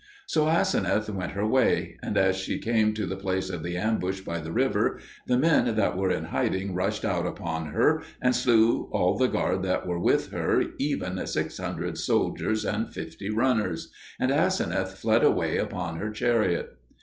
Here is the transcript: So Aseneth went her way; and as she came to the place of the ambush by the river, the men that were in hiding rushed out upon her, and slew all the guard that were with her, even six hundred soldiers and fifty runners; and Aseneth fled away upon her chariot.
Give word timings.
So 0.25 0.47
Aseneth 0.49 1.11
went 1.11 1.33
her 1.33 1.45
way; 1.45 1.95
and 2.01 2.17
as 2.17 2.35
she 2.35 2.57
came 2.57 2.95
to 2.95 3.05
the 3.05 3.15
place 3.15 3.51
of 3.51 3.61
the 3.61 3.77
ambush 3.77 4.21
by 4.21 4.39
the 4.39 4.51
river, 4.51 4.99
the 5.27 5.37
men 5.37 5.75
that 5.75 5.95
were 5.95 6.09
in 6.09 6.23
hiding 6.23 6.73
rushed 6.73 7.05
out 7.05 7.27
upon 7.27 7.67
her, 7.67 8.01
and 8.19 8.35
slew 8.35 8.89
all 8.91 9.15
the 9.15 9.27
guard 9.27 9.61
that 9.61 9.85
were 9.85 9.99
with 9.99 10.31
her, 10.31 10.63
even 10.79 11.23
six 11.27 11.59
hundred 11.59 11.99
soldiers 11.99 12.65
and 12.65 12.91
fifty 12.91 13.29
runners; 13.29 13.91
and 14.19 14.31
Aseneth 14.31 14.95
fled 14.97 15.23
away 15.23 15.59
upon 15.59 15.97
her 15.97 16.09
chariot. 16.09 16.79